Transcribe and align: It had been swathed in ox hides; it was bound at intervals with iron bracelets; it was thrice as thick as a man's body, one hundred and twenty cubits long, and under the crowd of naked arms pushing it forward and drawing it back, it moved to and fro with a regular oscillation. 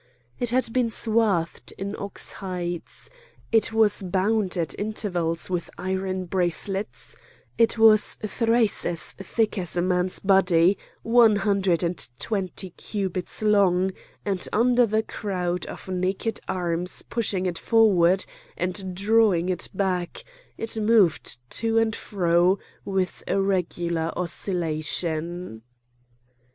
It 0.39 0.49
had 0.49 0.73
been 0.73 0.89
swathed 0.89 1.73
in 1.77 1.95
ox 1.95 2.31
hides; 2.31 3.11
it 3.51 3.71
was 3.71 4.01
bound 4.01 4.57
at 4.57 4.73
intervals 4.79 5.47
with 5.47 5.69
iron 5.77 6.25
bracelets; 6.25 7.15
it 7.55 7.77
was 7.77 8.15
thrice 8.15 8.83
as 8.83 9.13
thick 9.13 9.59
as 9.59 9.77
a 9.77 9.81
man's 9.83 10.17
body, 10.17 10.75
one 11.03 11.35
hundred 11.35 11.83
and 11.83 12.03
twenty 12.17 12.71
cubits 12.71 13.43
long, 13.43 13.91
and 14.25 14.47
under 14.51 14.87
the 14.87 15.03
crowd 15.03 15.67
of 15.67 15.87
naked 15.87 16.39
arms 16.47 17.03
pushing 17.03 17.45
it 17.45 17.59
forward 17.59 18.25
and 18.57 18.95
drawing 18.95 19.49
it 19.49 19.69
back, 19.71 20.23
it 20.57 20.77
moved 20.77 21.37
to 21.51 21.77
and 21.77 21.95
fro 21.95 22.57
with 22.85 23.21
a 23.27 23.39
regular 23.39 24.11
oscillation. 24.17 25.61